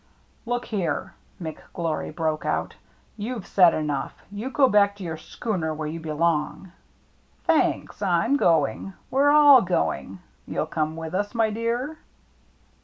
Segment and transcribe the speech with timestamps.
[0.47, 2.73] "Look here," McGlory broke out;
[3.17, 4.15] "you've said enough.
[4.31, 6.71] You go back to your schooner where you belong!"
[7.45, 8.93] "Thanks, I'm going.
[9.11, 10.17] We're all going.
[10.47, 11.99] You'll come with us, my dear